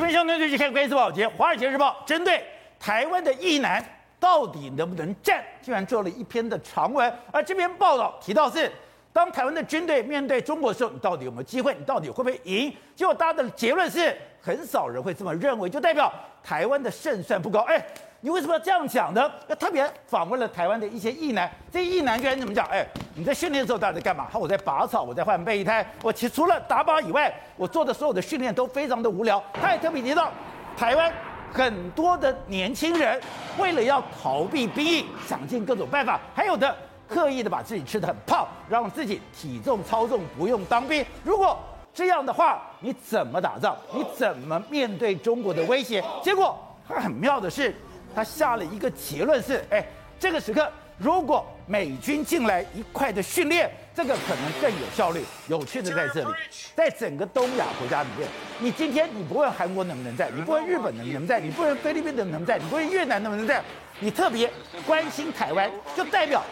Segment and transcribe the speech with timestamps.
[0.00, 2.42] 这边相对最近看关键报，今天《华尔街日报》针对
[2.78, 3.84] 台湾的意难
[4.18, 7.12] 到底能不能战，竟然做了一篇的长文。
[7.30, 8.72] 而这篇报道提到是，
[9.12, 11.76] 当台湾的军队面对中国的时候，你到底有没有机会？
[11.78, 12.74] 你到底会不会赢？
[12.96, 16.10] 结果大家的结论是，很少人会这么认为，就代表
[16.42, 17.60] 台湾的胜算不高。
[17.68, 17.84] 哎。
[18.22, 19.30] 你为什么要这样讲呢？
[19.48, 22.66] 要特别访问了台湾的一些役男，这些役男居然怎么讲？
[22.66, 24.28] 哎，你在训练的时候到底在干嘛？
[24.30, 29.42] 他我在拔草，我在换备胎，我其除了打靶以外，我做的所有的训练都非常的无聊。
[29.54, 30.30] 他也特别提到，
[30.76, 31.10] 台湾
[31.50, 33.18] 很多的年轻人
[33.58, 36.76] 为了要逃避兵役，想尽各种办法，还有的
[37.08, 41.02] 刻意的把自己吃的很胖，让自己体重超重，不用当兵。
[41.24, 41.58] 如果
[41.94, 43.74] 这样的话，你怎么打仗？
[43.94, 46.04] 你怎么面对中国的威胁？
[46.22, 46.54] 结果
[46.86, 47.74] 很妙的是。
[48.14, 49.84] 他下了一个结论是：哎，
[50.18, 55.24] 这个时刻如果美军进来一块的训练，这个可能更有效率。
[55.48, 56.34] 有趣的在这里，
[56.74, 58.28] 在整个东亚国家里面，
[58.58, 63.62] 你今天你不问韩国能不能在，你不问日本能不能在，你不问菲律宾能不能在，你不问越南能不能在，
[63.98, 64.50] 你特别
[64.86, 66.42] 关心台湾，就代表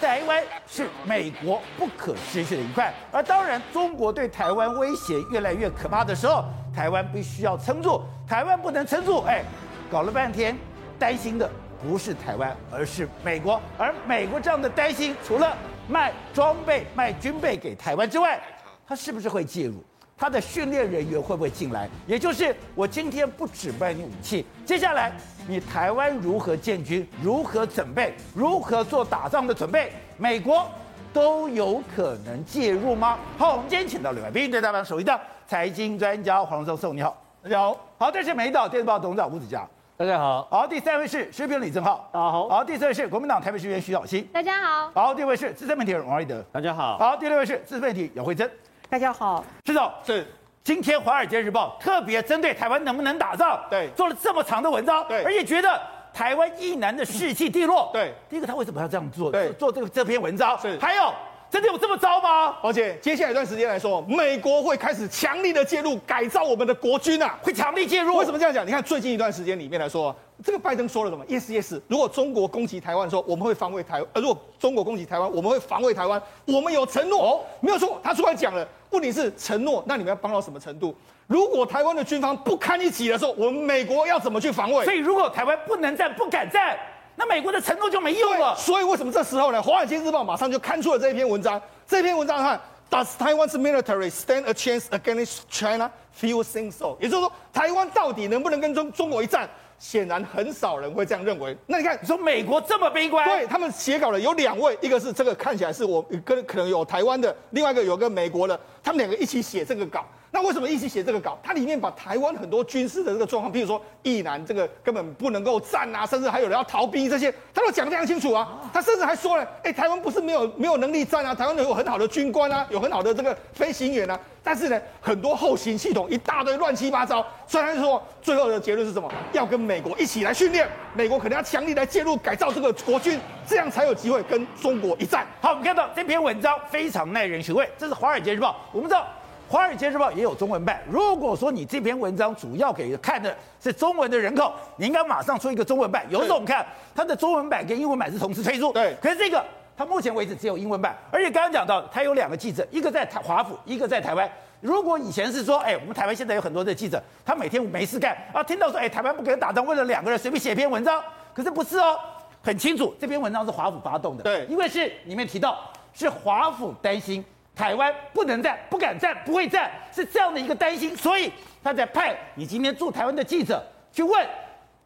[0.00, 2.92] 台湾是美国不可失去的一块。
[3.12, 8.02] 而当然，中国对台湾威胁越来越可怕的时候，台湾必须要撑住。
[8.26, 9.44] 台湾不能撑住，哎，
[9.90, 10.56] 搞了半天。
[11.02, 11.50] 担心的
[11.82, 13.60] 不是台湾，而是美国。
[13.76, 15.56] 而美国这样的担心，除了
[15.88, 18.40] 卖装备、卖军备给台湾之外，
[18.86, 19.82] 他是不是会介入？
[20.16, 21.88] 他的训练人员会不会进来？
[22.06, 25.10] 也就是我今天不只卖你武器，接下来
[25.48, 30.64] 你台湾如何建军、如何准备、如何做打仗的准备，美国
[31.12, 33.18] 都有可能介入吗？
[33.36, 37.76] 好，我们今天请到两位宾，对台湾首一档财经专家黄教授，你好，大家好。
[37.98, 39.68] 好，这是美岛电子报董事长吴子嘉。
[40.02, 48.50] 大家好，好，第三位是时评李正浩，大家好，好，第四位是国民党台北市议员徐小新，大家好，好，第五位是资深媒体人王瑞德，大家好，好，第六位是资深媒体姚慧珍，
[48.90, 50.26] 大家好，是的，是，
[50.64, 55.80] 今天《华尔街日报》特别针对台湾能不能打仗，对，做了这么长的文章，对，而且觉得
[56.12, 59.30] 台湾一男的士气低落，对，第一个他为什么要这样做？
[59.30, 61.14] 对，做这个这篇文章，是，还有。
[61.52, 62.56] 真的有这么糟吗？
[62.62, 68.16] 而且接下来一段时间来说，美国会开始强力的介入改造我们的国军啊，会强力介入。
[68.16, 68.66] 为什么这样讲？
[68.66, 71.78] 你看最近一段时间里面来说，这个拜登说了什么？Yes, yes。
[71.88, 76.20] 如果中国攻击台湾的时候，我们会防卫台；呃，如果中国攻击台湾，我们会防卫台湾。
[76.46, 78.00] 我们有承诺，哦，没有错。
[78.02, 80.94] 他出来讲了，问题是承诺，那你们要帮到什么程度？
[81.26, 84.86] 如果台湾的军方不堪一击的时候，我们美国要怎么去防卫？
[84.86, 86.78] 所以如果台湾不能战、不敢战。
[87.16, 89.58] 那美国的承诺就没用了，所以为什么这时候呢？
[89.62, 91.60] 《华尔街日报》马上就刊出了这一篇文章。
[91.86, 95.90] 这篇文章看，Does Taiwan's military stand a chance against China?
[96.18, 96.96] Few think so。
[97.00, 99.48] 也就是说，台湾到底能不能跟中中国一战？
[99.78, 101.56] 显然很少人会这样认为。
[101.66, 103.26] 那你看，你说美国这么悲观？
[103.26, 110.06] 对，他们写稿的有两位，一个是这个看起来是我跟可能有台湾的，另外一个有个美国的，他们两个一起写这个稿。
[110.34, 111.38] 那为什么一起写这个稿？
[111.42, 118.48] 它里面把台湾很多军事的这个状况，譬如说役男这个根本不能够战啊，甚至还有人要逃兵这些，他都讲得非常清楚啊。
[118.72, 127.22] 他甚至还说了，哎，台湾不是没有没有能力战啊，台湾有很好的军官啊，有很好的这个飞行员啊，但是呢，很多后勤系统一大堆乱七八糟。
[127.46, 129.12] 所以他就说，最后的结论是什么？
[129.32, 135.26] 要跟美国一起来训练，美国可能要强力来介入改造这个国军，这样才有机会跟中国一战。
[135.42, 139.02] 好，我们看到这篇文章非常耐人寻味，这是《华尔街日报》，我们知道。
[139.48, 140.82] 《华尔街日报》也有中文版。
[140.90, 146.06] 如果说你这篇文章主要给看的是中文的人口，你应该马上出一个中文版。
[146.08, 146.64] 有时候我们看
[146.94, 148.96] 它的中文版跟英文版是同时推出，对。
[149.02, 149.44] 可是这个
[149.76, 154.30] 它目前为止只有英文版，而且刚刚讲到，它有两个记者，一个在台华府，一个在台湾。
[154.60, 161.02] 如果以前是说，哎，我们台湾现在有很多的记者，他每天没事干啊，听到说，哎，台湾不跟打仗，为了两个人随便写篇文章，
[161.34, 161.98] 可是不是哦，
[162.42, 165.58] 很清楚，这篇文章是华府发动的，对，因为是里面提到
[165.92, 167.24] 是华府担心。
[167.54, 171.30] 台湾不能战，不敢战，不会战，是这样的一个担心，所以
[171.62, 174.26] 他在派你今天驻台湾的记者去问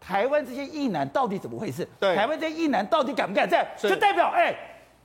[0.00, 1.86] 台湾这些意男到底怎么回事？
[2.00, 3.66] 对，台湾这些意男到底敢不敢战？
[3.76, 4.54] 就代表哎，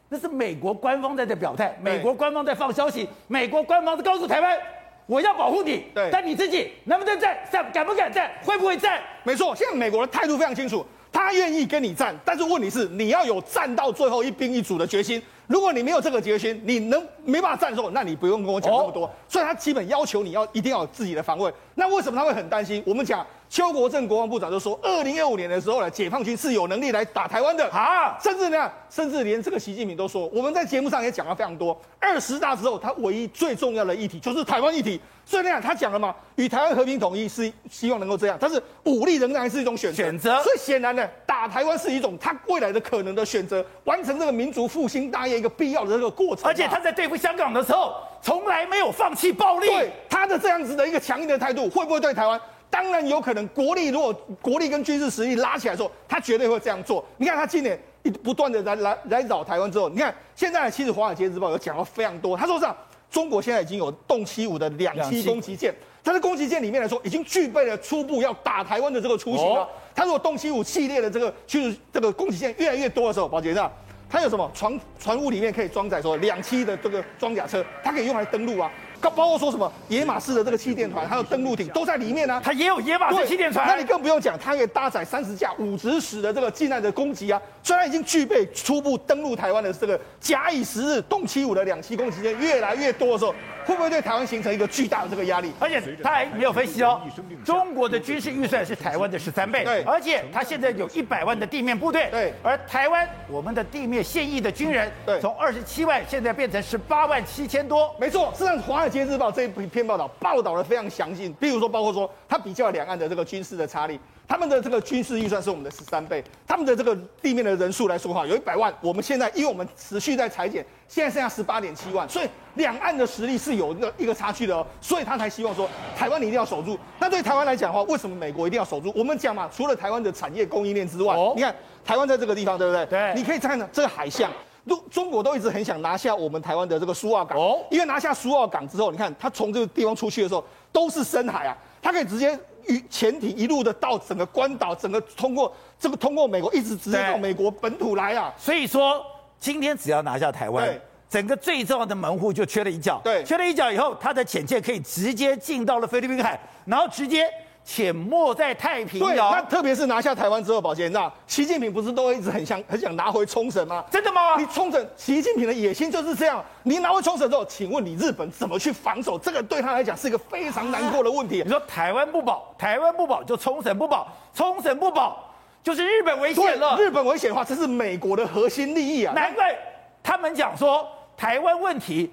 [0.09, 4.57] 那是美国官方在这表态，美国官方在放消息，美国官方在告诉台湾，
[5.05, 7.37] 我要保护你，对，但你自己能不能战？
[7.51, 8.29] 战敢不敢战？
[8.43, 8.99] 会不会战？
[9.23, 15.21] 没错，现在美国的态度非常清楚，他愿意跟你战，但是问题是你要有战到最后一兵一卒的决心。
[15.47, 19.05] 如果你没有这个决心，你能没办法战胜，那你不用跟我讲那么多。
[19.05, 21.53] 哦、所以他基本要求你要一定要有自己的防卫。
[21.75, 22.81] 那为什么他会很担心？
[22.85, 31.77] 我们讲邱国正国防部长就说，二零二五年的时候呢，解放军是有能力来打台湾的啊，甚至呢，甚至连这个习近平都说，我们在节目上也讲了非常多。
[31.99, 35.01] 二十大之后，他唯一最重要的议题就是台湾议题。
[35.25, 40.01] 所以那样他讲了嘛，与台湾和平统一是希望能够这样，但是武力仍然是一种选择。
[40.01, 40.41] 选择。
[40.43, 45.37] 所以显然呢，打台湾是一种他未来的可能的选择，完成这个民族复兴大业。
[45.37, 49.67] 一个必要的这个过程，而且他在对付香港的时候，从来没有放弃暴力。
[49.67, 52.39] 对他的这样子的一个强硬的态度，会不会对台湾
[52.71, 57.05] 当然有可能，国力如果国力跟军事实力拉起来的时候，他绝对会这样做。
[57.17, 62.75] 你看他今年一不断的来来来扰台湾之后，你看现在其实《华尔街日报》有讲到非常多，他说这样，
[63.11, 69.67] 中国现在已经有动七五的两栖攻击舰，它的攻击舰里面来说，已经具备了初步要打台湾的这个雏形了。
[69.93, 73.69] 它如果动七五系列的这个就是这个攻击舰越来越多的时候，宝杰这样，
[74.09, 78.71] 它有什么船船坞里面可以装载说两栖的这个装甲车，它可以用来登陆啊。
[79.09, 82.41] 包括说什么野马式的这个气垫船，还有登陆艇都在里面呢、啊。
[82.43, 87.41] 它也有野马式气垫船，那你更不用讲，它可以搭载三十架武直使的这个近岸的攻击啊。
[87.63, 93.33] 虽然已经具备初步登陆台湾的这个假以时日，动七五的两栖攻击舰越来越多的时候，
[93.65, 95.51] 会不会对台湾形成一个巨大的这个压力？
[95.59, 97.01] 而且他还没有分析哦，
[97.45, 108.31] 中国的军事预算是台湾的十三倍，对，而且他现在有一百万的地面部队，对，而台湾我们的地面现役的军人，对，从二十七万现在变成十八万七千多，没错。
[108.35, 113.97] 事实上，《华尔街日报》这一篇报道报道的非常详细，比如说包括说，他比较两岸的这个军事的差异。
[114.27, 118.73] 他们的这个军事预算是我们的十三倍，他们的这个地面的人数来说哈，有一百万。
[118.79, 124.65] 我们现在因为我们持续在裁减，现在剩下十八点七万，所以两岸的实力是有一个一个差距的哦。
[124.79, 125.67] 所以他才希望说，
[125.97, 126.77] 台湾你一定要守住。
[126.97, 128.93] 那对台湾来讲的话，为什么美国一定要守住？
[128.95, 131.53] 我们讲嘛，除了台湾的产业供应链之外，你看
[131.83, 132.85] 台湾在这个地方，对不对？
[132.85, 133.13] 对。
[133.13, 134.31] 你可以看到这个海象，
[134.71, 140.41] 中中国都一直很想拿下我们台湾的这个苏澳港哦，因为拿下苏澳港之后，你看他从这个地方出去的时候
[140.71, 142.81] 都是深海啊，他可以直接与。
[142.89, 148.31] 潜艇一路的到整个关岛，整个通过这个通过美国，一直直接到美国本土来啊。
[148.37, 149.03] 所以说，
[149.39, 150.79] 今天只要拿下台湾，
[151.09, 153.01] 整个最重要的门户就缺了一角。
[153.03, 157.27] 对，缺了一角以后，他的潜舰可以直接进到了菲律宾海，然后直接。
[157.63, 159.31] 潜没在太平洋。
[159.31, 163.83] 那特别是拿下台湾之后，宝杰，你知道，习近平不是都一直很想 很想拿回冲绳吗？
[163.91, 164.35] 真的吗？
[164.37, 166.43] 你冲绳，习近平的野心就是这样。
[166.63, 169.17] 你拿回冲绳之后，请问你日本怎么去防守？
[169.17, 171.41] 这个对他来讲是一个非常难过的问题。
[171.43, 175.31] 你说台湾不保，台湾不保就冲绳不保，冲绳不保
[175.63, 176.75] 就是日本危险了。
[176.77, 179.13] 日本危险的话，这是美国的核心利益啊。
[179.13, 179.55] 难怪
[180.01, 182.11] 他们讲说台湾问题。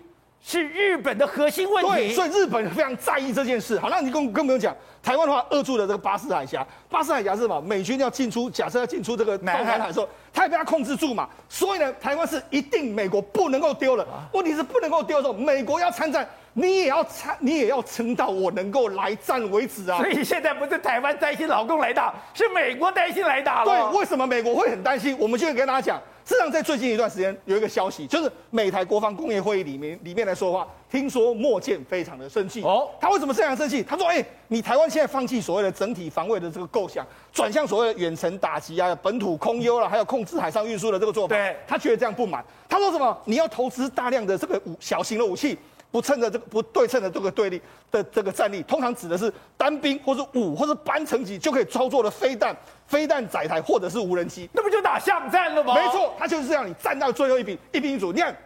[0.49, 3.79] 是日本的核心问题，对，所以日本非常在意这件事。
[3.79, 7.61] 好，那你更更不用讲，台湾的话扼住了这个巴士海峡，巴士海峡是什么？
[7.61, 11.29] 美军要进出，假设要进出这个南海的时候，他也被他控制住嘛。
[11.51, 14.07] 所以呢，台湾是一定美国不能够丢了。
[14.33, 19.99] 问题是不能够丢的时候，美国要参战，你也要参，你也要撑到我能够来战为止啊。
[19.99, 23.91] 所以现在不是台湾担心老公来打，是美国担心来打了。
[23.91, 25.15] 对，为什么美国会很担心？
[25.19, 26.01] 我们就会跟大家讲。
[26.29, 32.63] 事实上，在最近一段时间，有一个消息，就是美台国防工业会议里面里面来说的话，听说莫健非常的生气。
[32.63, 33.83] 哦，他为什么这样生气？
[33.83, 41.35] 他说：“哎、欸，你台湾现在放弃所谓的整体防卫的这个构想，转向所谓的远程打击啊、本土空优了，还有控制海上运输的这个做法。
[41.35, 42.45] 对，他觉得这样不满。
[42.69, 43.19] 他说什么？
[43.25, 45.57] 你要投资大量的这个武小型的武器。”
[45.91, 52.57] 不称的这个不对称的这个对立的这个战力，通常指的是单兵或是五或是班层级就可以操作的飞弹、
[52.87, 55.75] 飞弹载台或者是无人机，那不就打巷战了吗？
[55.75, 58.13] 没错，他就是这样，你站到最后一兵一兵一卒。
[58.13, 58.37] 你看，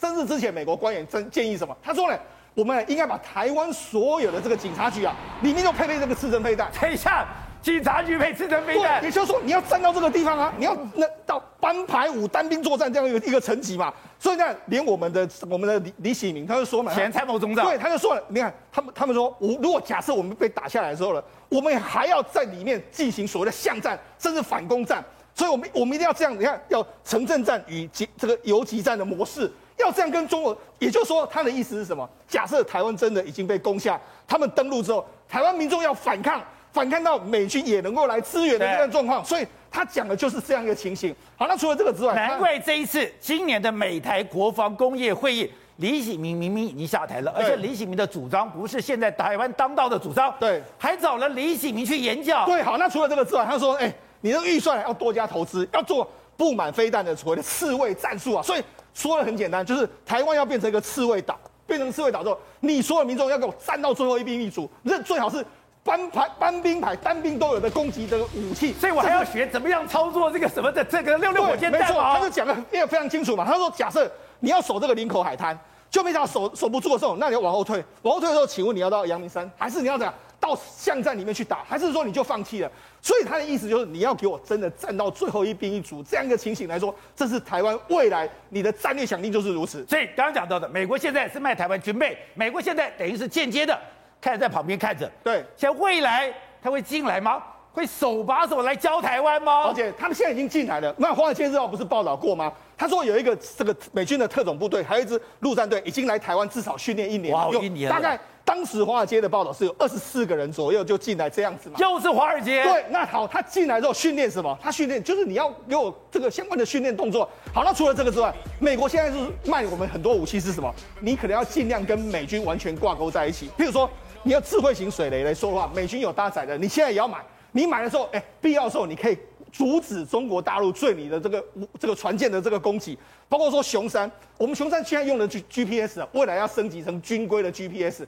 [0.00, 1.76] 甚至之前美国官员真建议什么？
[1.82, 2.18] 他说呢，
[2.54, 6.70] 我们应该把台湾所有的这个警察局啊，里面就配备这个刺针飞弹。
[6.80, 7.26] 等一下。
[7.62, 13.94] 警察局配刺针飞弹，也就是说你要站到这个地方啊，你要那到班排五单兵作战这样一个一个层级嘛。
[14.18, 25.04] 所以呢，连我们的我们的李李喜明他就说嘛，前参谋总长，对，他就说了，你看他们他们说，我如果假设我们被打下来的时候呢，我们还要在里面进行所谓的巷战，甚至反攻战。
[25.34, 30.56] 所以我们我们一定要这样，你看要城镇战与这个游击战的模式，要这样跟中国。
[30.80, 32.08] 也就是说，他的意思是什么？
[32.26, 36.42] 假设台湾真的已经被攻下，他们登陆之后，台湾民众要反抗。
[36.72, 41.14] 反看到美军也能够来支援的这样状况，所以他讲的就是这样一个情形。
[41.36, 52.46] 好，那除了这个之外，难怪这一次今年的美台国防工业会议，李喜明明明已经下台了，而且李喜明的主张不是现在台湾当道的主张，对，还找了李喜明去演讲。
[52.46, 58.42] 对，好，那除了这个之外，他说，哎、欸，你的预算要多加投资，要做布满飞弹的所谓的刺猬战术啊。
[58.42, 58.62] 所以
[58.94, 65.44] 说的很简单，就是台湾要变成一个刺猬岛，变成刺猬岛之后，你所有民众要给我站到最后一兵一卒，那最好是。
[65.84, 71.80] 班排、班兵排、单兵都有的攻击的武器，所以我还要学怎么样操作这个什么的这个六六火箭弹。
[71.80, 73.44] 没错，他就讲的也非常清楚嘛。
[73.44, 74.10] 他说，假设
[74.40, 75.58] 你要守这个林口海滩，
[75.90, 82.70] 就没想到守守不住的时候，那你要往后退，往后退的时候，请问你要到阳明山，还是你要怎样到巷战里面去打，还是说你就放弃了？
[83.00, 89.84] 所以他的意思就是你要给我真的站到最后一兵一卒，这样一个情形来说，这是台湾未来你的战略想定就是如此。
[89.86, 93.76] 所以刚刚讲到的，美国现在是卖台湾军备，美国现在等于是间接的。
[94.22, 97.42] 看在旁边看着，对，像未来他会进来吗？
[97.72, 99.64] 会手把手来教台湾吗？
[99.64, 100.94] 而且他们现在已经进来了。
[100.98, 102.52] 那《华尔街日报》不是报道过吗？
[102.76, 111.78] 他说有一个这个美军的特种部队，还有一支陆战队，已经来台湾至少训练一年，哇，一年，大概当时华尔街的报道是有二十四个人左右就进来这样子嘛？
[111.78, 112.62] 就是华尔街。
[112.62, 114.54] 对，那好，他进来之后训练什么？
[114.60, 117.26] 他训练就是你要给我这个相关的训练动作。
[117.54, 120.70] 好，那除了这个之外，美国现在是卖我们很多武器是什么？
[121.00, 123.48] 你可能要尽量跟美军完全挂钩在一起。
[123.56, 123.88] 譬如说，
[124.24, 127.18] 你要智慧型水雷来说的话，美军有搭载的，你现在也要买。
[127.52, 129.18] 你买的时候，哎，必要的时候你可以
[129.52, 131.44] 阻止中国大陆对你的这个
[131.78, 132.98] 这个船舰的这个攻击。
[133.28, 138.04] 包括说熊三，我们熊三现在用的 G GPS 啊，未来要升级成军规的 GPS。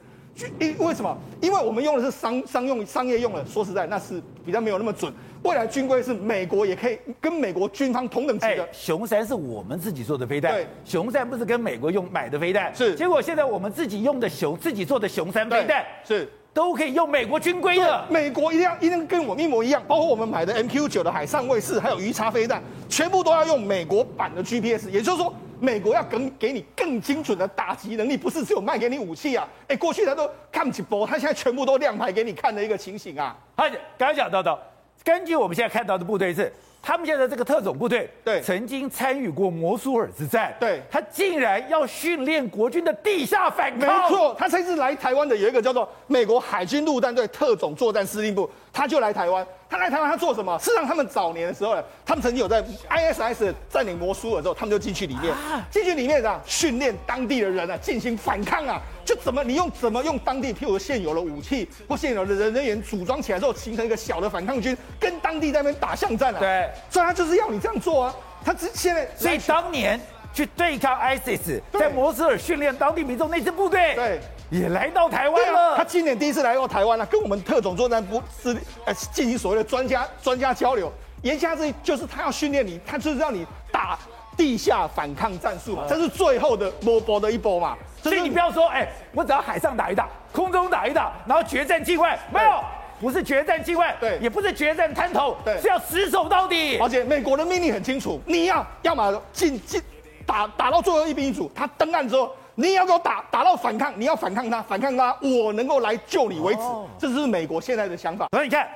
[0.58, 1.16] 因为什么？
[1.40, 5.12] 因为我们用的是商商用商业用的，说实在那是比较没有那么准。
[5.42, 8.68] 未来军规是美国也可以跟美国军方同等级的。
[8.72, 12.94] 雄三是我们自己做的飞弹，对，雄三不是跟美国用买的飞弹，是。
[12.94, 16.28] 结果现在我们自己用的雄自己做的雄三飞弹是。
[16.54, 25.34] 都可以用美国军规的，美国一定要一定跟我们一模一样，包括我们买的 MQ 九的海上卫士，还有鱼叉飞弹，全部都要用美国版的 GPS，也就是说，
[25.64, 33.36] 美国要更给你更精准的打击能力，不是只有卖给你武器啊，哎，过去他都看不起波，他现在全部都亮牌给你看的一个情形啊。
[33.56, 33.64] 好，
[33.98, 34.56] 刚刚讲到的，
[35.02, 36.52] 根据我们现在看到的部队是。
[36.86, 44.02] 他们现在这个特种部队，对，曾经参与过摩苏尔之战，对，他竟然要训练国军的地下反抗。
[44.02, 49.46] 没错，他这次来台湾的有一个叫做美国海军陆战队特种作战司令部，他就来台湾。
[49.66, 50.56] 他来台湾，他做什么？
[50.58, 55.34] 事实上，他们早年的时候呢，他们曾经有在 ISS 占领摩苏尔之后，他们就进去里面，
[55.68, 66.38] 进去里面啊，训练当地的人啊，进行反抗啊，就怎么你用怎么用当地譬如现有的武器或现有的人人员组装起来之后，形成一个小的反抗军，跟当地在那边打巷战啊。
[66.38, 68.14] 对，所以他就是要你这样做啊。
[68.44, 70.00] 他之现在，所以当年
[70.32, 73.94] 去对抗 ISIS，在摩斯尔训练当地民众那支部队。
[73.94, 74.20] 对。
[74.50, 75.76] 也来到台湾了、啊。
[75.76, 80.92] 他今年第一次来到台湾了、啊，跟我们特种作战部是呃进行所谓的专家专家交流。
[81.22, 83.98] 言下之意就是他要训练你，他就是让你打
[84.36, 87.76] 地下反抗战术嘛，这是最后的波波的一波嘛。
[88.10, 92.62] 所以你不要说，哎、欸，我只要海上打一打，空中打一打，然后决战境外，没有，
[93.00, 96.78] 不是决战机会，对，也不是决战滩头，对，是要死守到底。
[96.78, 99.82] 而且美国的命令很清楚，你要要么进进
[100.26, 102.30] 打打到最后一兵一卒，他登岸之后。
[102.56, 106.60] 你也要给我打打到反抗，你要反抗他，反抗他，我能够来救你为止。
[106.60, 108.28] 哦、这是美国现在的想法。
[108.30, 108.68] 所以你看，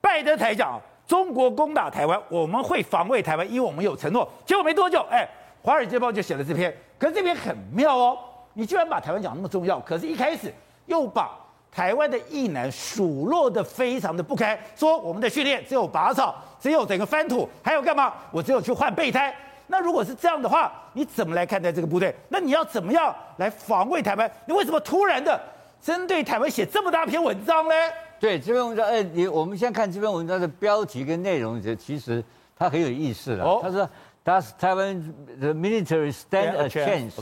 [0.00, 4.30] 拜登台讲，中国攻打台湾，我们会防卫台湾，因为我们有承诺。
[4.44, 5.28] 结果没多久，哎，
[5.66, 6.72] 《华尔街报》就写了这篇。
[7.00, 8.16] 可是这篇很妙哦，
[8.58, 10.52] 你居然把台湾讲那么重要，可是一开始
[10.86, 11.30] 又把
[11.70, 18.14] 台湾的役男数落的非常的不堪，说我们的训练只有拔草，只有整个翻土，还有干嘛？
[18.32, 19.34] 我只有去换备胎。
[19.66, 22.14] 那如果是这样的话，你怎么来看待这个部队？
[22.30, 24.30] 那你要怎么样来防卫台湾？
[24.46, 25.38] 你为什么突然的
[25.82, 27.74] 针对台湾写这么大篇文章呢？
[28.18, 32.24] 对，这篇文章，哎，你我们先看这篇文章的标题跟内容，其实
[32.56, 33.44] 它很有意思的。
[33.44, 33.86] 哦，他说
[34.26, 37.12] ，Does Taiwan the military stand a chance?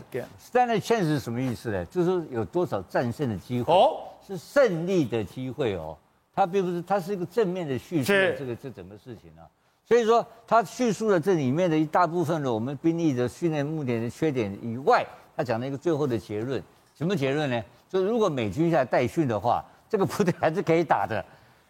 [0.40, 1.84] Stand a chance 是什么意思呢？
[1.84, 3.72] 就是有多少战胜的机会？
[3.72, 5.96] 哦，是胜利的机会哦。
[6.34, 9.44] 它并不是，它是一个正面的叙述这个这整个事情啊。
[9.86, 15.06] 所以说，他叙述了这里面的一大部分的我们兵力的训练目的的缺点以外，
[15.36, 16.62] 他讲了一个最后的结论，
[16.96, 17.62] 什么结论呢？
[17.90, 21.22] 就如果美军现在带训的话，这个部队还是可以打的。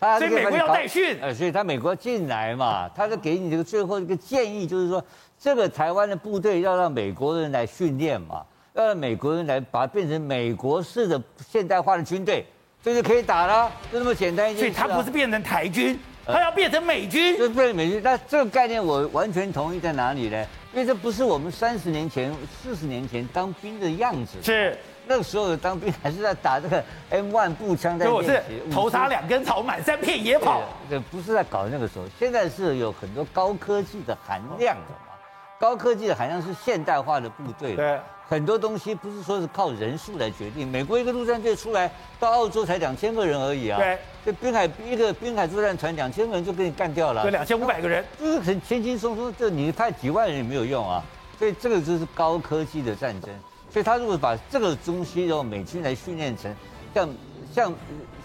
[0.05, 5.03] 他所以美国要带训，呃，所以他美国进来嘛，他就给你这个最后一个建议，就是说，
[5.39, 8.43] 这个台湾的部队要让美国人来训练嘛，
[8.75, 12.45] 要让美国人来把它变成美国式的现代化的军队，
[12.83, 14.73] 这就可以打了，就那么简单一件事。
[14.75, 15.99] 所以他不是变成台军。
[16.27, 18.01] 他要变成美军，就变成美军。
[18.03, 20.47] 那这个概念我完全同意，在哪里呢？
[20.73, 24.43] 因为这不是我们三十年前、四十年前当兵的样子。
[24.43, 24.75] 是
[25.07, 28.29] 那个时候的当兵还是在打这个 M1 步枪，在练习。
[28.29, 28.43] 是
[28.73, 30.63] 头插两根草，满山遍野跑。
[30.89, 35.13] 这不是在搞那个时候，现在是有很多高科技的含量的嘛。
[35.59, 37.77] 高科技的含量是现代化的部队。
[37.77, 37.99] 对。
[38.27, 40.67] 很多东西不是说是靠人数来决定。
[40.67, 43.79] 美国一个陆战队出来到澳洲才两千个人而已啊。
[43.79, 43.99] 对。
[44.25, 47.21] 这滨海一个滨海作战船两千个人就给你干掉了。
[47.23, 49.33] 对，两千五百个人，就是很轻轻松松。
[49.39, 51.03] 这你派几万人也没有用啊。
[51.39, 53.31] 所以这个就是高科技的战争。
[53.75, 56.55] 所以他如果把这个东西用美军来训练成
[56.95, 57.09] 像
[57.53, 57.75] 像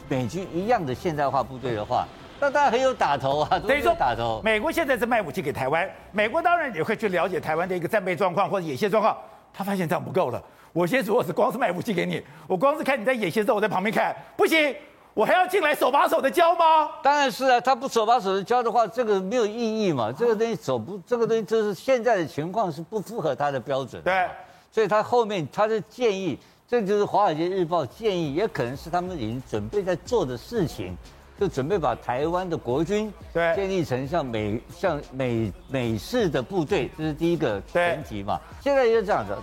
[0.08, 2.06] 美军一样的现代化部队的话，
[2.40, 3.58] 那当然很有打头啊。
[3.68, 4.40] 等于说打头。
[4.44, 9.18] 美国现在是卖武器给台湾，美国当然也会去了解台湾的一个战备状况或者演习状况。
[9.52, 10.40] 他发现这样不够了。
[10.72, 14.76] 我先如果是光是卖武器给你，我光是看你在演习的时候，我在旁边看，不行，
[15.16, 16.92] 我还要进来手把手的教吗？
[17.02, 20.12] 当然是啊，他不手把手的教的话，这个没有意义嘛。
[20.12, 24.00] 这个东西走不，这个东西就是现在的情况是不符合他的标准。
[24.04, 24.28] 对，
[24.72, 30.96] 所以他后面他的建议，这就是《华尔街日报》建议，也可能是他们已经准备在做的事情，
[31.40, 38.40] 就准备把台湾的国军对建立成像美像美美式的部队，这是第一个前提嘛。
[38.62, 39.36] 现在也是这样子。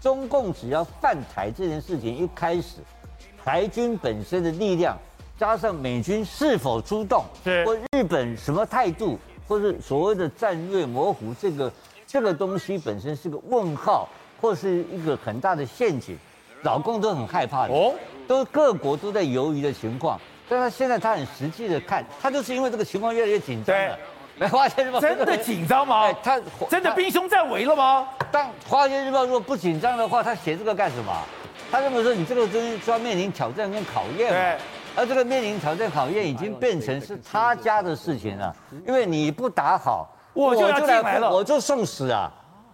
[0.00, 2.78] 中共只要犯台这件事情一开始，
[3.44, 4.98] 台军本身的力量，
[5.38, 11.72] 加上美军是否出动，是或日本什么态度，或是所谓的战略模糊，这个
[12.04, 14.08] 这个东西本身是个问号，
[14.42, 16.18] 或是一个很大的陷阱，
[16.62, 17.94] 老共都很害怕的哦，
[18.26, 23.96] 都各国都在犹豫的情况，但他现在他很实际的看，他就是因为这个情况越来越紧张了。
[24.36, 26.00] 没华尔街日报真的紧张吗？
[26.00, 28.08] 哎、他 真的兵凶战危了吗？
[28.32, 31.12] 但华尔街日报如果不紧张的话，他写这个干什么？
[31.70, 34.32] 他认为说你这个东西就要面临挑战跟考验。
[34.32, 34.58] 对。
[34.94, 38.54] 而这个面临挑战考验已经变成是他家的事情了，
[38.86, 42.30] 因为你不打好，我就要进来了，我就送死啊！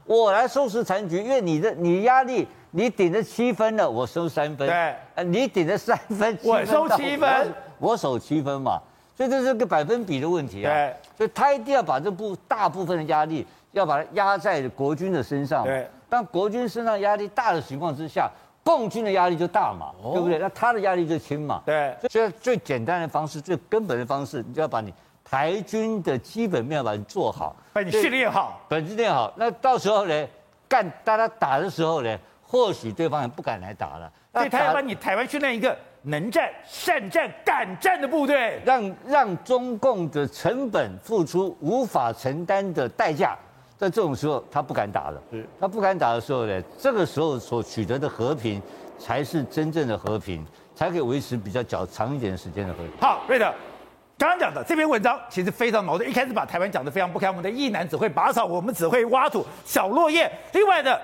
[0.08, 4.66] 我来收拾残局，因为你的你压力，你顶着七分了，我收三分。
[4.66, 4.94] 对。
[5.14, 8.80] 呃，你顶着三分，我收七分，我守七分嘛。
[9.14, 15.64] 所以这是个百分比的问题啊，对，所以他一定要把这部大部分的压力要把它压在国军的身上。
[15.64, 18.30] 对，当国军身上压力大的情况之下，
[18.62, 20.38] 共军的压力就大嘛，哦、对不对？
[20.38, 21.60] 那他的压力就轻嘛。
[21.66, 24.94] 对，所以最简单的方式、最根本的方式，你就要把你
[25.30, 29.32] 台军的基本面把你做好，把你训练好，本质练好。
[29.36, 30.28] 那到时候呢，
[30.68, 34.10] 干大家打的时候呢，或许对方也不敢来打了。
[34.32, 35.76] 所以他要把你台湾训练一个。
[36.02, 43.36] 能战、善战、敢战的部队，让让中共的成本付出无法承担的代价，
[43.76, 45.20] 在这种时候他不敢打了。
[45.60, 48.62] 他不敢打的时候呢，这个时候所取得的和平，
[48.96, 52.92] 才是真正的和平，才可以维持比较较长一点时间的和平。
[53.00, 53.52] 好，瑞德，
[54.18, 60.30] 刚刚讲的这篇文章其实非常矛盾，一开始把台湾讲得非常不堪，我们的意男只会拔草，我们只会挖土，小落叶。
[60.52, 61.00] 另外的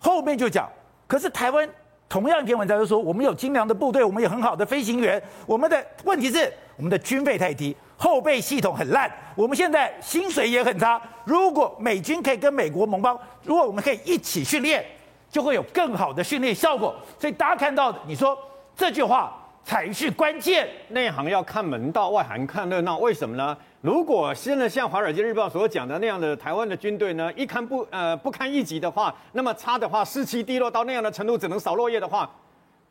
[0.00, 0.68] 后面就讲，
[1.06, 1.66] 可是台湾。
[2.08, 5.22] 同样一篇文章就说，我们有精良的部队，我们有很好的飞行员。
[5.46, 11.00] 我们的问题是，我们的军费太低，后备系统很烂，我们现在薪水也很差。
[11.24, 14.84] 如果美军可以跟美国盟邦，如果我们可以一起训练，
[15.30, 16.94] 就会有更好的训练效果。
[17.18, 18.38] 所以大家看到的，你说
[18.76, 20.68] 这句话才是关键。
[20.88, 22.98] 内行要看门道，外行看热闹。
[22.98, 23.56] 为什么呢？
[23.80, 32.30] 如果现在像《华尔街日报》所讲的那样的台湾的军队呢，一堪不呃不堪一击的话，那么差的话，士气低落到那样的程度，只能扫落叶的话，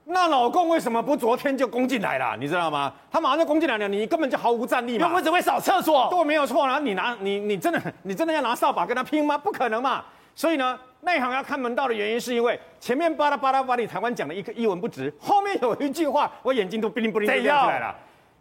[0.06, 2.36] 那老共为什么不昨天就攻进来了？
[2.38, 2.92] 你知道吗？
[3.10, 5.08] 他马上就攻进来了，你根本就毫无战力嘛。
[5.08, 6.66] 我们只会扫厕所，都没有错。
[6.66, 9.38] 然后你拿你你真的你真的要拿扫把跟他拼吗？
[9.38, 10.04] 不可能嘛。
[10.36, 17.96] 所以呢，内行要看门道的原因，是因为前面巴拉巴拉把你台湾讲的一个一文不值，后面有一句话，我眼睛都叮铃不灵的亮出来了，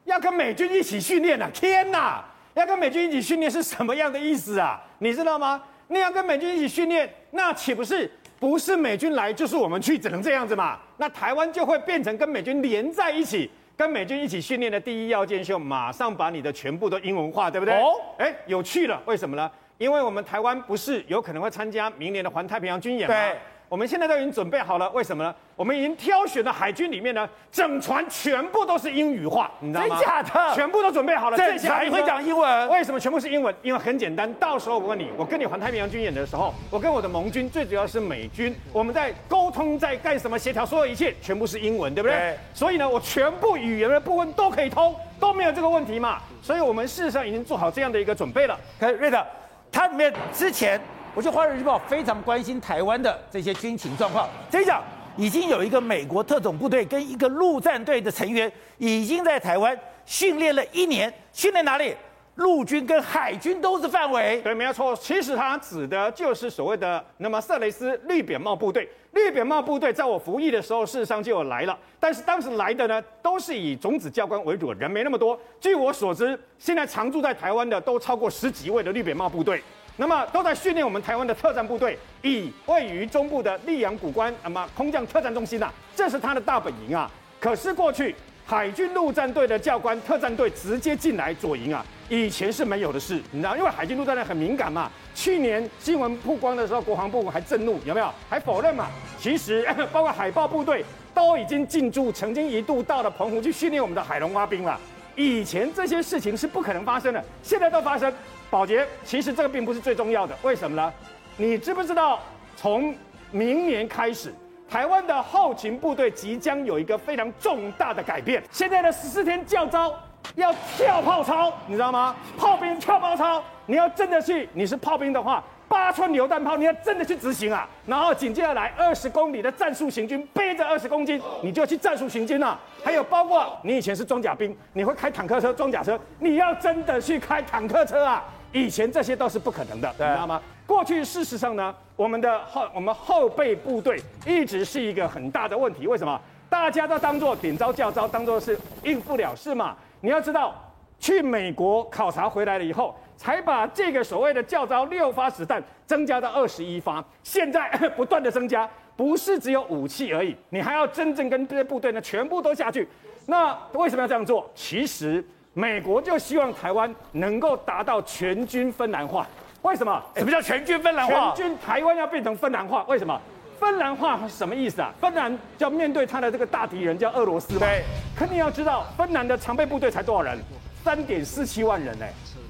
[0.05, 1.51] 要跟美军一起训练了。
[1.53, 2.25] 天哪！
[2.55, 4.79] 要跟美军一起训练是什么样的意思啊？
[4.99, 5.62] 你知道吗？
[5.87, 10.79] 那要跟美军一起训练，那岂不是不是美军来就是我们去，只能这样子嘛？
[10.96, 17.75] 那台湾就会变成跟美军连在一起，跟美军一起训练的第一要件就马上把你的全部都英文化，对不对？
[17.77, 19.49] 哦，哎，有趣了，为什么呢？
[19.81, 23.14] 因为我们台湾不是有可能会参加明年的环太平洋军演吗？
[23.14, 23.38] 对。
[23.66, 25.33] 我们现在都已经准备好了，为什么呢？
[25.55, 29.97] 我们已经挑选的海军里面呢，整船全部都是英语化，你知道吗？
[29.97, 30.55] 真假的？
[30.55, 32.69] 全部都准备好了，整船会讲英文。
[32.69, 33.55] 为什么全部是英文？
[33.62, 40.37] 因为很简单，到时候我问你，我跟你环太平洋军演的时候，我跟我的盟军，最主要是美军，我们在沟通，在干什么？
[40.37, 42.19] 协调，所有一切全部是英文，对不对？
[42.19, 42.37] 对。
[42.53, 46.19] 所以呢，我全部语言的部分都可以通，都没有这个问题嘛。
[46.43, 48.59] 所以我们事实上已经做好这样的一个准备了。
[48.81, 49.25] 可瑞德，
[49.71, 50.81] 它里面之前。
[51.13, 54.29] 我觉得《华尔街日报》非常关心台湾的这些军情状况。
[54.49, 54.81] 这一讲
[55.17, 61.97] 已经有一个美国特种部队跟一个陆战队的成员已经在台湾训练了一年，训练哪里？
[62.37, 64.41] 陆军跟海军都是范围。
[64.43, 64.95] 对，没有错。
[64.95, 68.89] 其实他指的就是所谓的那么色雷斯绿扁帽部队。
[69.12, 75.38] 绿扁帽部队在我服役的时候，事实上就有来了，但是当时来的呢，都是以种子教官为主，人没那么多。
[75.61, 79.62] 据我所知，现在常驻在台湾的都超过十几位的绿扁帽部队。
[79.96, 87.11] 那么都在训练我们台湾的特战部队，以位于中部的溧阳古关，那么空降特战中心呐、啊，这是他的大本营啊。
[87.38, 88.14] 可是过去
[88.51, 94.91] 海军陆战队的教官特战队直接进来左营啊，以前是没有的事，你知道，因为海军陆战队很敏感嘛。
[95.15, 98.13] 去年新闻曝光的时候，国防部还震怒，有没有？
[98.29, 98.89] 还否认嘛？
[99.21, 100.85] 其实 包括海豹部队
[101.15, 104.77] 都已经进驻，曾经一度到了澎湖去训练我们的海龙蛙兵了。
[105.15, 108.13] 以前这些事情是不可能发生的，现在都发生。
[108.51, 110.93] 宝杰，其实这个并不是最重要的，为什么呢？
[111.37, 112.19] 你知不知道，
[112.57, 112.93] 从
[113.31, 114.35] 明年开始，
[114.71, 118.41] 台湾的后勤部队即将有一个非常重大的改变。
[118.53, 119.93] 现在的十四天教招
[120.37, 122.15] 要跳炮操，你知道吗？
[122.39, 127.69] 炮兵跳炮操，你要真的去，你是炮兵的话，八寸榴弹炮你要真的去执行啊。
[127.85, 132.57] 然后紧接着来二十公里的战术行军，背着二十公斤，你就去战术行军了。
[132.85, 138.23] 还有包括你以前是装甲兵，你会开坦克车、装甲车，你要真的去开坦克车啊。
[138.53, 140.41] 以前这些都是不可能的，你知道吗？
[140.71, 145.85] 过去事实上呢，我们的后我们后备部队一直是一个很大的问题。
[145.89, 146.21] 为什么？
[146.49, 149.77] 大家都当做顶招叫招，当做是应付了事嘛。
[150.01, 150.55] 你要知道，
[151.01, 162.87] 去美国考察回来了以后，才把这个所谓的教招六发子弹增加到二十一发，现在不断的增加，不是只有武器而已，你还要真正跟这些部队呢全部都下去。
[163.27, 164.49] 那为什么要这样做？
[164.55, 169.27] 其实美国就希望台湾能够达到全军芬兰化。
[169.62, 170.03] 为什么？
[170.16, 171.35] 什么叫全军芬兰化？
[171.37, 172.83] 全军台湾要变成芬兰化？
[172.85, 173.20] 为什么？
[173.59, 174.90] 芬兰化是什么意思啊？
[175.01, 177.61] 芬兰就要面对他的这个大敌人叫俄罗斯嘛。
[177.61, 177.85] 对。
[178.16, 180.38] 可你要知道，芬兰的常备部队才多少人？
[180.83, 182.07] 三点四七万人呢，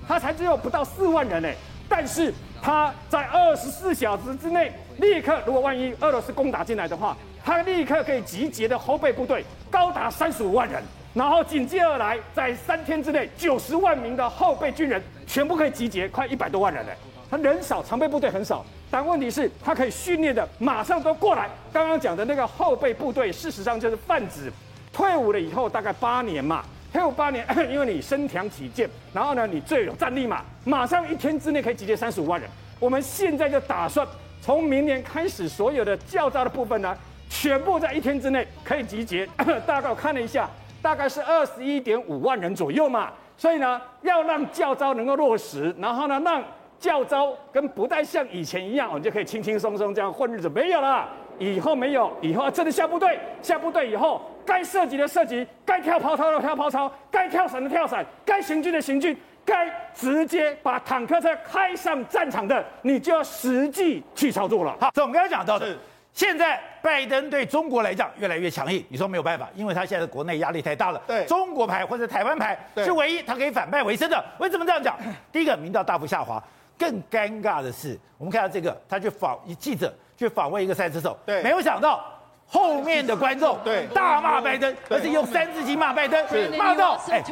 [0.06, 1.48] 他才只有不到四万人呢。
[1.88, 10.80] 但是他在二十四小时之内，立刻如果万一俄罗斯攻打进来的话，他立刻可以集结的后备部队高达三十五万人，
[11.12, 16.92] 然后紧接而来，在三天之内，九十万名的后备军人全部可以集结，快一百多万人呢。
[17.28, 21.48] 他人少，常备部队很少，但问题是，他可以训练的马上都过来。
[21.72, 24.52] 刚刚讲的那个后备部队，事实上就是泛指
[24.92, 32.48] 退伍了以后大概八年嘛，退伍八年， 因为你身强体健，然后呢，你最有战力嘛，马上一天之内可以集结三十五万人。
[32.80, 34.06] 我们现在就打算
[34.40, 36.96] 从明年开始，所有的教召的部分呢，
[37.28, 39.24] 全部在一天之内可以集结。
[39.66, 40.50] 大概我看了一下，
[40.82, 43.10] 大概是二十一点五万人左右嘛。
[43.36, 46.42] 所以呢，要让教招能够落实，然后呢，让
[46.78, 51.08] 教招跟不再像以前一样，我们就可以轻轻松松这样混日子，没有了。
[51.38, 64.76] 以后没有，以后真的下部队，下部队以后该射击的射击，该跳跑操的跳跑操，该跳伞的跳伞，该行军的行军，该直接把坦克车开上战场的，你就要实际去操作了。
[64.78, 65.74] 好，这我们刚才讲到的，
[66.12, 71.00] 现在拜登对中国来讲越来越强硬，你说没有办法，因为他现在国内压力太大了。
[71.06, 74.22] 对，中国牌或者台湾牌是唯一他可以反败为胜的。
[74.38, 74.98] 为什么这样讲？
[75.30, 76.42] 第一个，民调大幅下滑。
[76.76, 82.02] 更尴尬的是，我们看到这个，他去访一记者去访问一个赛车手，对，没有想到
[82.46, 87.22] 后面的观众 对大骂拜登，而且用三字经骂拜登，骂到哎，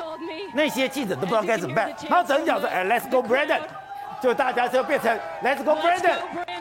[0.55, 3.61] 那些记者都不知道该怎么办，然后整讲说哎，Let's go Brandon。
[4.21, 6.17] 就大家就变成 Let's go Brandon，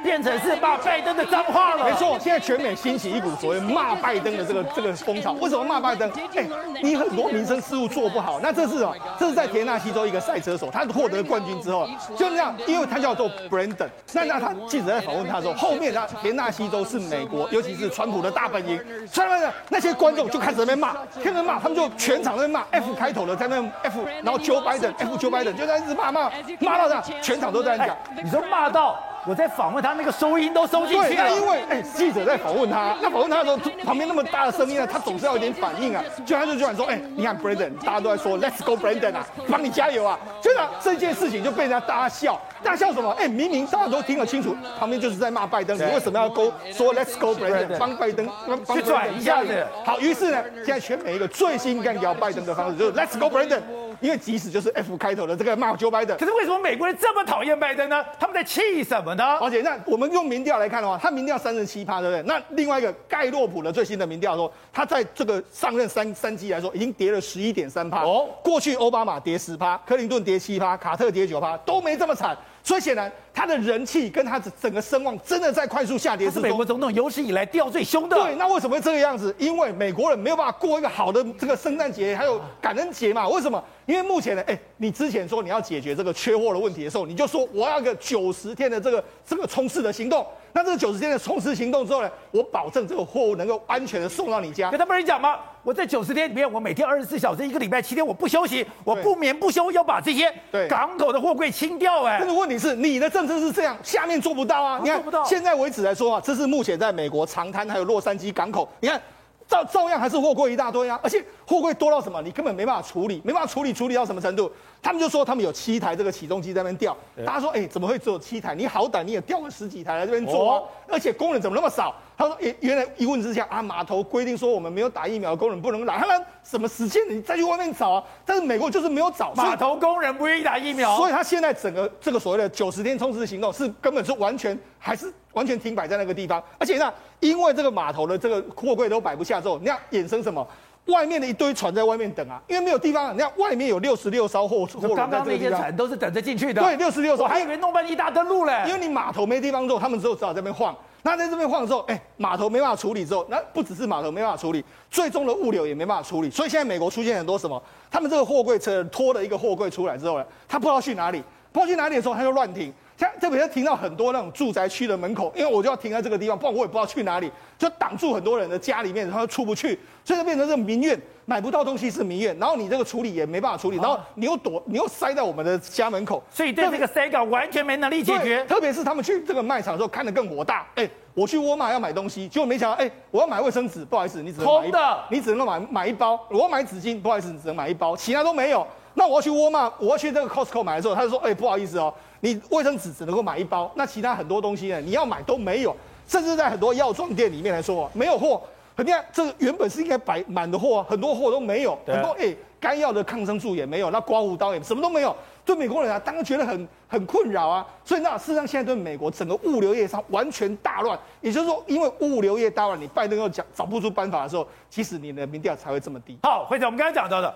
[0.07, 1.83] 变成是骂拜登的脏话了。
[1.83, 5.33] 没错，现在全美兴起一股所谓骂拜登的这个这个风潮。
[5.33, 6.09] 为什么骂拜登？
[6.33, 6.47] 哎，
[6.81, 8.39] 你很多民生事务做不好。
[8.41, 13.89] 那这是啊，这是在田纳西州一个赛车手，他获得冠军之后，就那样，因为他叫做 Brandon。
[14.13, 18.79] 那那他记者在访问他的时候，后面他田纳西州是美国，尤其是川普的大本营。
[19.11, 27.51] 川普的，那些观众就开始在那边骂，天天骂，他们就全场在那骂 F 开头的，在那 F，然后 Joe Biden，F Joe Biden，就在一直骂骂骂到这样，全场。
[27.57, 31.29] 都在讲、欸，你说骂到我在访问他，那个收音都收进去了。
[31.31, 36.03] 因为哎、欸，记者在访问他，那访问他的时候，旁边那么大的声音呢，他总是要有点反应啊。
[36.25, 40.17] 就他就居然说，哎、欸，你看 Brandon，大家都在说 Let's go Brandon 啊，帮你加油啊。
[40.41, 43.11] 就这样，这件事情就被人家大笑，大笑什么？
[43.19, 48.29] 哎、欸，明明大家都听得清楚，旁边就是在骂拜登，你为什么要勾说 Let's go Brandon，帮拜登
[48.73, 49.67] 去转一下子？
[49.83, 53.61] 好，于是呢，现在全美一个最新干掉拜登的方式就是 Let's go Brandon。
[53.99, 58.03] 因为即使就是 F 开头的这个骂 Joe Biden，可是为什么美国人这么讨厌拜登呢？
[58.19, 59.23] 他们在气什么呢？
[59.41, 62.23] 而且那我们用民调来看的话，他民调三十七趴，对不对？
[62.23, 68.03] 那另外一个盖洛普的最新的民调说，他在这个上任三三季来说，已经跌了十一点三趴。
[68.03, 72.37] 哦，过去奥巴马跌十趴，克林顿跌七趴，卡特跌九趴，都没这么惨。
[72.67, 76.29] 所以显然，他的人气跟他的整个声望真的在快速下跌。
[76.29, 78.17] 是美国总统有史以来掉最凶的。
[78.17, 79.33] 对，那为什么会这个样子？
[79.37, 83.25] 因为美国人没有办法过一个好的这个圣诞节，还有感恩节嘛？
[83.29, 83.63] 为什么？
[83.85, 90.27] 因为目前呢，哎，你之前说你要解决这个缺货的问题的时候，你就说我要个九十天的这个这个冲刺的行动。
[90.51, 94.69] 那这个九十天的冲刺行动之后呢，我保证这个货物能够安全的送到你家。
[94.71, 95.39] 跟他们人讲吗？
[95.67, 100.33] 我在九十天里面，我每天二十四小时，一个礼拜七天，我不休息，我不眠不休，要把这些
[100.69, 102.05] 港口的货柜清掉。
[102.05, 104.79] 哎，但是问题是，你的政策是这样，下面做不到啊。
[104.81, 109.01] 你看，现在为止来说啊，这是目前在美国长滩还有洛杉矶港口，你看。
[109.49, 114.51] 照照样还是货柜一大堆啊，而且货柜多到什么，你根本没办法处理，没办法处理，处理到什么程度？
[114.83, 118.53] 他们就说他们有七台这个起重机在那边吊，大家说，哎，怎么会只有七台？
[118.53, 121.95] 你好歹你也吊个十几台来这边做啊，而且工人怎么那么少？
[122.17, 128.03] 他说，原原来一问之下啊，码头规定说我们没有打疫苗的工人不能来，他们什么时间你再去外面找啊？
[128.25, 135.13] 但是美国就是没有找，码头工人不愿意打疫苗，所以他现在整个这个所谓的九十天冲刺行动是根本是完全还是。
[135.33, 140.47] 完全停摆在那个地方，而且呢，因为这个码头的这个货柜都摆不下之后，你要衍生什么？
[140.87, 143.13] 外面的一堆船在外面等啊，因为没有地方。
[143.13, 146.61] 你看外面有六十六艘货货轮，刚刚那些船都是等着进去的。
[146.61, 148.63] 对，六十六艘，我还以为弄半一大登陆嘞。
[148.67, 150.75] 因为你码头没地方做，他们只有只好在这边晃。
[151.03, 156.29] 那在这边晃的时候，哎，码头没办法处理之后，那不只是码头没办法处理，最终的物流也没办法处理。
[156.29, 157.61] 所以现在美国出现很多什么？
[157.89, 161.21] 他们这个货柜车拖了一个货柜出来之后呢，他不知道去哪里，
[161.51, 162.73] 不知道去哪里的时候他就乱停。
[162.97, 178.43] 像特别是停到很多那种住宅区的门口，因为我就要停在这个地方，不然我也不知道去哪里，就挡住很多人的家里面，然后出不去，所以就变成这个民怨，买不到东西是民怨，然后你这个处理也没办法处理，然后你又躲，你又塞在我们的家门口，所以对这个塞港完全没能力解决。
[178.45, 188.65] 特别是他们去这个卖场的时候看得更火大，哎，我去沃尔玛要买东西，结果没想到，哎，我要买卫生纸，不好意思，你只能买一包，你只能买买一包，我要买纸巾，不好意思，你只能买一包，其他都没有。
[188.95, 191.93] 那我要去沃尔玛，我要去这个 Costco 买的时候，他就说，哎，不好意思哦。
[192.19, 194.81] 你卫生纸只能够买一包，那其他很多东西呢？
[194.81, 195.75] 你要买都没有，
[196.07, 198.41] 甚至在很多药妆店里面来说，没有货。
[198.79, 205.15] 你看，这个原本是应该摆满的货，很多货都没有，很多哎，该要的抗生素也没有，那刮胡刀也什么都没有。
[205.43, 207.65] 对美国人啊，当然觉得很很困扰啊。
[207.83, 210.99] 所以那事实上，现在对美国整个物流业上完全大乱。
[211.21, 216.15] 也就是说，因为物流业大乱，你拜登又讲找不出办法的时候，其实你的民调才会这么低。
[216.21, 217.33] 好，会长，我们刚才讲到的，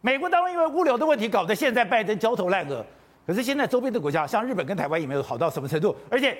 [0.00, 2.84] 美国当然因为物流的问题，搞得现在拜登焦头烂额。
[3.26, 6.36] 可是现在周边的国家，像日本跟台湾也没有好到什么程度，而且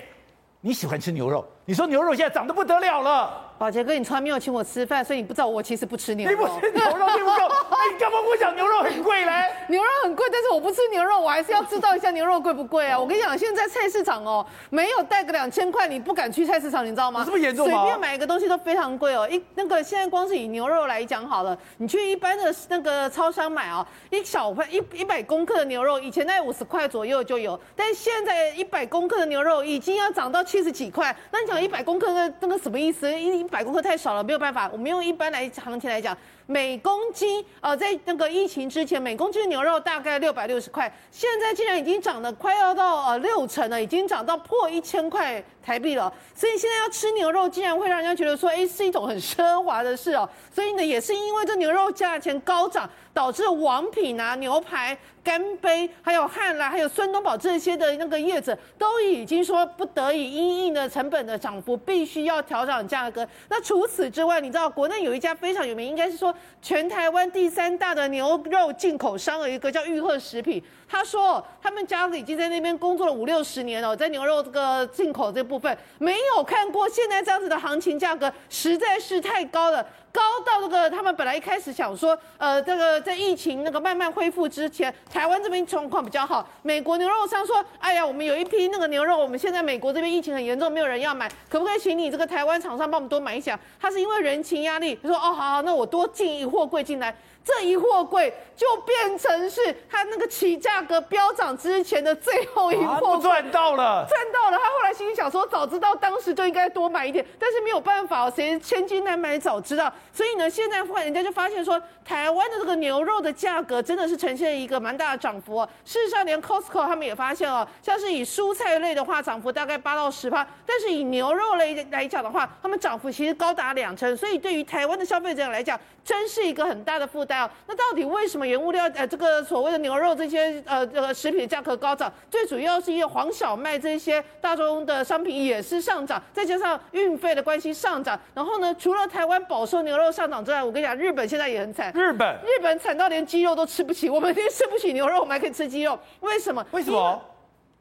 [0.61, 3.41] 你喜欢吃牛肉，你说牛肉现在涨得不得了了。
[3.57, 6.31] 宝杰哥，你从来没有请我吃饭，所以你不知道我其实不吃牛肉。
[6.31, 7.55] 你不吃牛肉，对不够。
[7.89, 9.31] 你干嘛不讲牛肉很贵嘞？
[9.69, 12.99] 牛肉很贵，但是我不吃牛肉，我还是要知道一下牛肉贵不贵啊！
[12.99, 17.23] 我跟你讲，现在菜市场哦，没有带个两千块，你不敢去菜市场，你知道吗？
[17.25, 17.79] 这么严重吗？
[17.79, 19.25] 随便买一个东西都非常贵哦。
[19.31, 31.15] 一那个现在光是以牛肉来讲好了，你去一般的那个超商买哦，一小块一一百公克的牛肉，以前在五十块左右就有，但现在一百公克的牛肉已经要涨到七十几块。
[31.31, 33.11] 那你一百公克那那个什么意思？
[33.11, 34.23] 一一百公克太少了。
[34.23, 46.11] 没有办法，我们用一般来行情来讲，每公斤呃，在那个疫情之前，每公斤牛肉大概六百六十块，现在竟然已经涨了快要到呃六成了，已经涨到破一千块台币了。
[46.33, 50.27] 所以现在要吃牛肉，竟然会让人家觉得说，哎，是一种很奢华的事哦。
[50.53, 63.25] 所以呢，也是因为这牛肉价钱高涨，导致王品啊、牛排、干杯，还有汉来，还有孙东宝这些的那个业者，都已经说不得已因应的成本的涨幅，必须要调涨价格。
[63.47, 70.61] 那除此之外，你知道国内有一家非常有名，应该是说全台湾第三大的牛肉进口商，有一个叫玉鹤食品。
[70.85, 79.87] 他说他们家已经在那边工作了五六十年了，在牛肉这个进口这部分，没有看过现在这样子的行情价格，实在是太高了。
[80.15, 86.47] 高到那个，他们本来一开始想说，呃，这个在疫情那个慢慢恢复之前，台湾这边状况比较好。
[86.61, 93.59] 美国牛肉商说，哎呀，我们有一批那个牛肉，我们现在美国这边疫情很严重，没有人要买，可不可以请你这个台湾厂商帮我们多买一下？
[93.77, 97.13] 他是因为人情压力，他说，哦，好好，那我多进一货柜进来。
[97.45, 104.57] 这一货柜就变成是他那个起价格飙涨之前的最后一货柜，赚到了，赚到了。
[104.57, 109.93] 他后来心里想说，早知道当时就应该多买一点，但是没有办法，谁千金难买早知道。
[110.11, 115.69] 所以呢，现在人家就发现说，台湾的这个牛肉的价格真的是呈现一个蛮大的涨幅哦。
[115.83, 124.17] 事实上，连 Costco 他们也发现哦，像是以蔬菜类的话，涨幅大概八到十趴，但是以牛肉类来讲的话，他们涨幅其实高达两成。
[124.17, 127.34] 所以对于台湾的消费者来讲，真是一个很大的负担。
[127.67, 132.11] 那到底为什么原物料呃这个所谓的牛肉这些呃这个食品的价格高涨？
[132.29, 138.19] 最主要是因为黄小麦这些大宗的商品也是上涨，再加上运费的关系上涨。
[138.33, 141.91] 然后呢，除了台湾饱受牛肉上涨之外，我跟你讲，日本现在也很惨。
[141.93, 146.65] 日本日本惨到连鸡肉都吃不起，我们连吃不起牛肉，我们还可以吃鸡肉，为什么？
[146.71, 147.21] 为什么？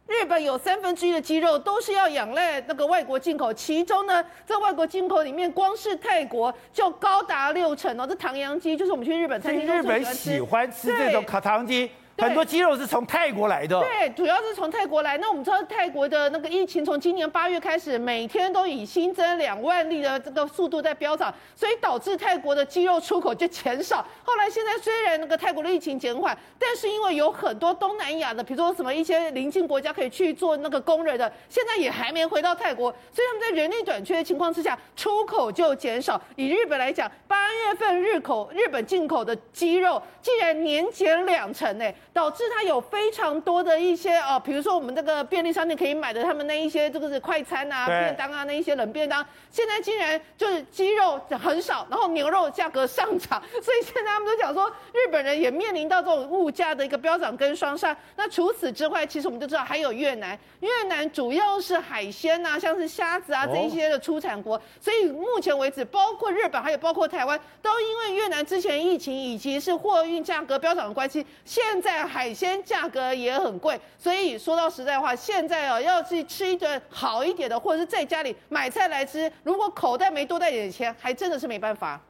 [0.06, 8.06] 日本有三分之一的鸡肉都是要仰赖那个外国进口，其中呢，在外国进口里面，光是泰国就高达六成哦。
[8.06, 11.90] 这唐扬鸡就是我们去日本餐厅，日本喜欢吃这种烤唐鸡。
[12.16, 15.18] 很多鸡肉是从泰国来的，对，主要是从泰国来。
[15.18, 24.06] 那我们知道泰国的那个疫情从今年八月开始，每天都以新增两万例的这个速度在飙涨，所以导致泰国的鸡肉出口就减少。
[24.22, 36.20] 后来现在虽然那个泰国的疫情减缓，但是因为有很多东南亚的，比如说什么一些邻近国家可以去做那个工人的，现在也还没回到泰国，所以他们在人力短缺的情况之下，出口就减少。
[36.36, 41.84] 以日本来讲，八月份日口日本进口的鸡肉竟然年减两成呢。
[42.12, 57.96] 导致它有非常多的一些哦，比如说我们这个便利商店可以买的，他们那一些这个是快餐啊、便当啊，那一些冷便当，现在竟然就是鸡肉很少，然后牛肉价格上涨，所以现在他们都讲说，日本人也面临到这种物价的一个飙涨跟双杀。
[58.16, 72.04] 那除此之外，其实我们就知道还有越南，越南主要是海鲜呐、啊，像是虾子啊这一些的出产国，所以目前为止，包括日本还有包括台湾，都因为越南之前疫情以及是货运价格飙涨的关系，现在。
[72.14, 82.00] 海鲜价格也很贵，所以说到实在话，现在哦，要去吃一顿好一点的，或者是在家里买菜来吃，如果口袋没多带点钱，还真的是没办法。